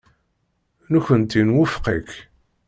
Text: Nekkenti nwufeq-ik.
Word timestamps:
Nekkenti 0.91 1.41
nwufeq-ik. 1.43 2.09